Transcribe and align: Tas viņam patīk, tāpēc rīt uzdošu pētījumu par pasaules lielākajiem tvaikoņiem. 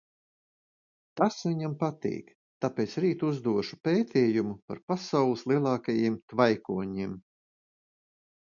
Tas 1.19 1.35
viņam 1.47 1.75
patīk, 1.83 2.31
tāpēc 2.65 2.95
rīt 3.05 3.25
uzdošu 3.27 3.79
pētījumu 3.89 4.57
par 4.71 4.81
pasaules 4.93 5.45
lielākajiem 5.53 6.17
tvaikoņiem. 6.35 7.17